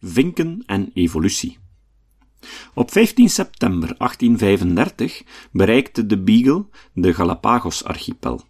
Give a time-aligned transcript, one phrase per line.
[0.00, 1.58] Vinken en evolutie.
[2.74, 8.40] Op 15 september 1835 bereikte de Beagle de Galapagos-archipel.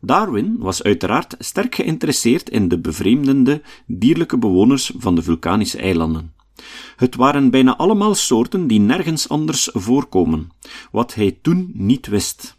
[0.00, 6.34] Darwin was uiteraard sterk geïnteresseerd in de bevreemdende dierlijke bewoners van de vulkanische eilanden.
[6.96, 10.48] Het waren bijna allemaal soorten die nergens anders voorkomen,
[10.90, 12.56] wat hij toen niet wist.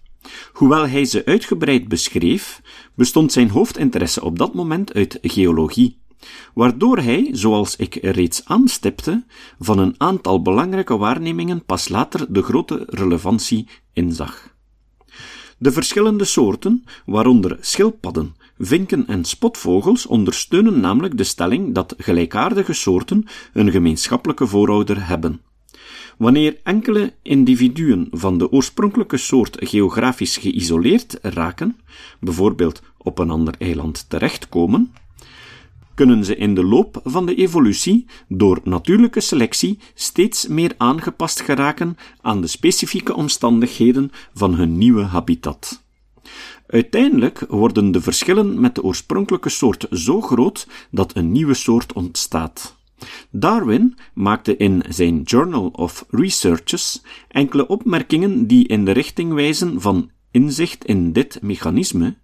[0.54, 2.62] Hoewel hij ze uitgebreid beschreef,
[2.96, 5.98] bestond zijn hoofdinteresse op dat moment uit geologie,
[6.54, 9.24] waardoor hij, zoals ik reeds aanstipte,
[9.60, 14.54] van een aantal belangrijke waarnemingen pas later de grote relevantie inzag.
[15.58, 23.26] De verschillende soorten, waaronder schildpadden, vinken en spotvogels, ondersteunen namelijk de stelling dat gelijkaardige soorten
[23.54, 25.42] een gemeenschappelijke voorouder hebben.
[26.18, 31.78] Wanneer enkele individuen van de oorspronkelijke soort geografisch geïsoleerd raken,
[32.20, 34.94] bijvoorbeeld op een ander eiland terechtkomen,
[35.96, 41.98] kunnen ze in de loop van de evolutie door natuurlijke selectie steeds meer aangepast geraken
[42.22, 45.84] aan de specifieke omstandigheden van hun nieuwe habitat.
[46.68, 52.76] Uiteindelijk worden de verschillen met de oorspronkelijke soort zo groot dat een nieuwe soort ontstaat.
[53.30, 60.10] Darwin maakte in zijn Journal of Researches enkele opmerkingen die in de richting wijzen van
[60.36, 62.16] inzicht in dit mechanisme,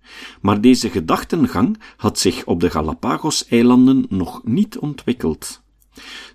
[0.41, 5.61] maar deze gedachtengang had zich op de Galapagos-eilanden nog niet ontwikkeld.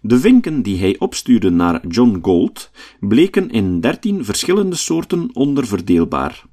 [0.02, 6.44] De vinken die hij opstuurde naar John Gould bleken in dertien verschillende soorten onderverdeelbaar.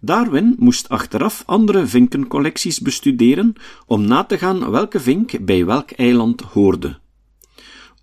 [0.00, 3.52] Darwin moest achteraf andere vinkencollecties bestuderen
[3.86, 6.98] om na te gaan welke vink bij welk eiland hoorde.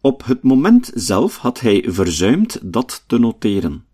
[0.02, 3.89] Op het moment zelf had hij verzuimd dat te noteren.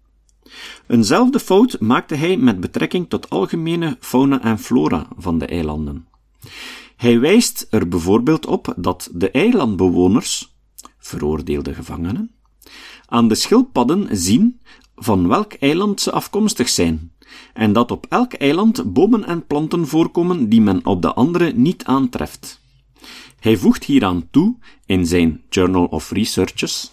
[0.88, 6.08] Eenzelfde fout maakte hij met betrekking tot algemene fauna en flora van de eilanden.
[6.96, 10.56] Hij wijst er bijvoorbeeld op dat de eilandbewoners,
[10.98, 12.32] veroordeelde gevangenen,
[13.06, 14.60] aan de schildpadden zien
[14.96, 17.12] van welk eiland ze afkomstig zijn,
[17.54, 21.86] en dat op elk eiland bomen en planten voorkomen die men op de andere niet
[21.86, 22.64] aantreft.
[23.40, 24.56] Hij voegt hieraan toe,
[24.86, 26.92] in zijn Journal of Researches,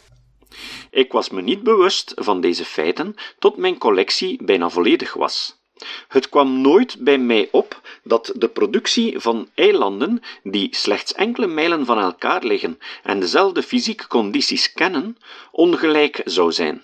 [0.91, 5.61] ik was me niet bewust van deze feiten tot mijn collectie bijna volledig was.
[6.09, 11.87] Het kwam nooit bij mij op dat de productie van eilanden die slechts enkele mijlen
[11.87, 15.17] van elkaar liggen en dezelfde fysieke condities kennen,
[15.51, 16.83] ongelijk zou zijn.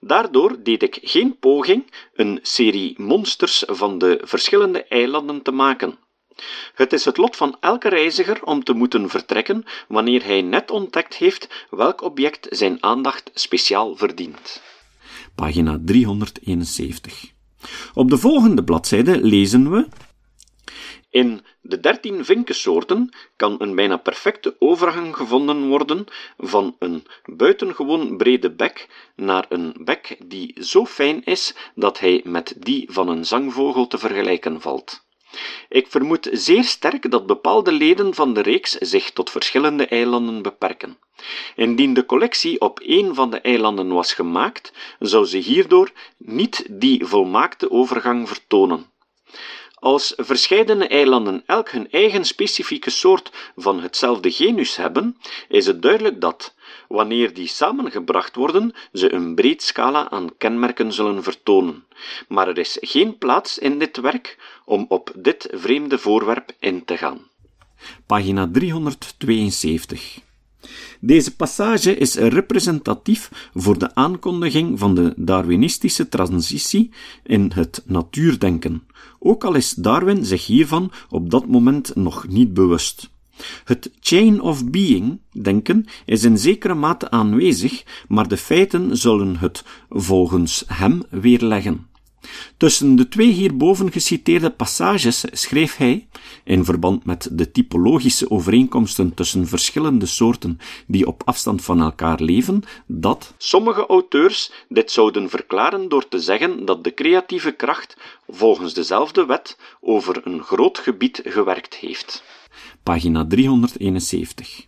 [0.00, 5.98] Daardoor deed ik geen poging een serie monsters van de verschillende eilanden te maken.
[6.74, 11.14] Het is het lot van elke reiziger om te moeten vertrekken wanneer hij net ontdekt
[11.14, 14.62] heeft welk object zijn aandacht speciaal verdient.
[15.34, 17.32] Pagina 371.
[17.94, 19.88] Op de volgende bladzijde lezen we
[21.14, 26.04] in de dertien vinkensoorten kan een bijna perfecte overgang gevonden worden
[26.38, 32.54] van een buitengewoon brede bek naar een bek die zo fijn is dat hij met
[32.58, 35.04] die van een zangvogel te vergelijken valt.
[35.68, 40.98] Ik vermoed zeer sterk dat bepaalde leden van de reeks zich tot verschillende eilanden beperken.
[41.56, 47.06] Indien de collectie op één van de eilanden was gemaakt, zou ze hierdoor niet die
[47.06, 48.92] volmaakte overgang vertonen.
[49.74, 55.16] Als verscheidene eilanden elk hun eigen specifieke soort van hetzelfde genus hebben,
[55.48, 56.54] is het duidelijk dat,
[56.88, 61.84] wanneer die samengebracht worden, ze een breed scala aan kenmerken zullen vertonen.
[62.28, 66.96] Maar er is geen plaats in dit werk om op dit vreemde voorwerp in te
[66.96, 67.30] gaan.
[68.06, 70.20] Pagina 372.
[71.00, 76.90] Deze passage is representatief voor de aankondiging van de Darwinistische transitie
[77.22, 78.82] in het natuurdenken,
[79.18, 83.10] ook al is Darwin zich hiervan op dat moment nog niet bewust.
[83.64, 89.64] Het chain of being denken is in zekere mate aanwezig, maar de feiten zullen het
[89.90, 91.86] volgens hem weerleggen.
[92.56, 96.08] Tussen de twee hierboven geciteerde passages schreef hij,
[96.44, 102.62] in verband met de typologische overeenkomsten tussen verschillende soorten die op afstand van elkaar leven,
[102.86, 107.96] dat sommige auteurs dit zouden verklaren door te zeggen dat de creatieve kracht
[108.28, 112.22] volgens dezelfde wet over een groot gebied gewerkt heeft.
[112.82, 114.66] Pagina 371.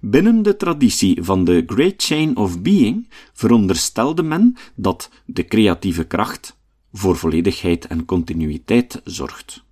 [0.00, 6.57] Binnen de traditie van de Great Chain of Being veronderstelde men dat de creatieve kracht
[6.92, 9.66] voor volledigheid en continuïteit zorgt.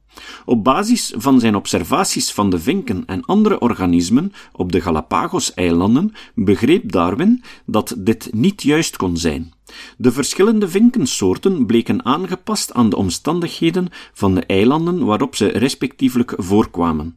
[0.45, 6.93] Op basis van zijn observaties van de vinken en andere organismen op de Galapagos-eilanden begreep
[6.93, 9.53] Darwin dat dit niet juist kon zijn.
[9.97, 17.17] De verschillende vinkensoorten bleken aangepast aan de omstandigheden van de eilanden waarop ze respectievelijk voorkwamen.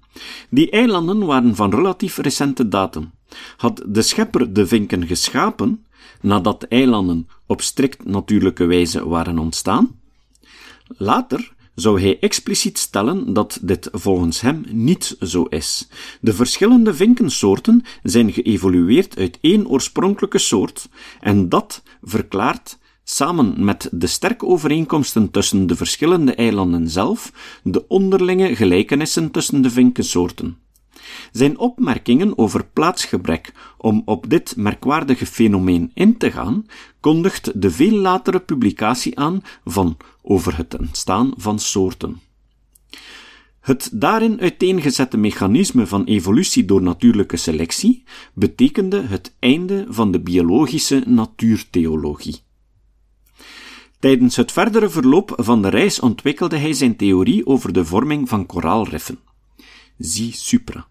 [0.50, 3.12] Die eilanden waren van relatief recente datum.
[3.58, 5.86] Had de schepper de vinken geschapen,
[6.22, 10.00] nadat de eilanden op strikt natuurlijke wijze waren ontstaan?
[10.88, 15.90] Later zou hij expliciet stellen dat dit volgens hem niet zo is.
[16.22, 20.90] De verschillende vinkensoorten zijn geëvolueerd uit één oorspronkelijke soort,
[21.20, 27.32] en dat verklaart samen met de sterke overeenkomsten tussen de verschillende eilanden zelf,
[27.64, 30.58] de onderlinge gelijkenissen tussen de vinkensoorten.
[31.32, 36.66] Zijn opmerkingen over plaatsgebrek om op dit merkwaardige fenomeen in te gaan,
[37.00, 42.22] kondigt de veel latere publicatie aan van over het ontstaan van soorten.
[43.60, 48.04] Het daarin uiteengezette mechanisme van evolutie door natuurlijke selectie
[48.34, 52.40] betekende het einde van de biologische natuurtheologie.
[54.00, 58.46] Tijdens het verdere verloop van de reis ontwikkelde hij zijn theorie over de vorming van
[58.46, 59.20] koraalriffen.
[59.98, 60.88] Zie supra.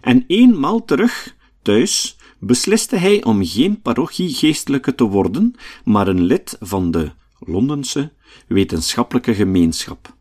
[0.00, 5.54] En eenmaal terug, thuis, besliste hij om geen parochiegeestelijke te worden,
[5.84, 8.12] maar een lid van de Londense
[8.46, 10.14] wetenschappelijke gemeenschap.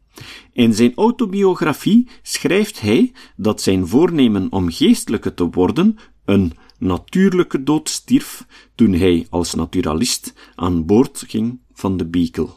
[0.53, 7.89] In zijn autobiografie schrijft hij dat zijn voornemen om geestelijke te worden een natuurlijke dood
[7.89, 8.45] stierf
[8.75, 12.49] toen hij als naturalist aan boord ging van de Beagle.